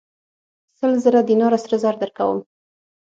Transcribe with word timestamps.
سل 0.77 0.91
زره 1.03 1.21
دیناره 1.29 1.57
سره 1.63 1.77
زر 1.83 1.95
درکوم. 2.01 2.39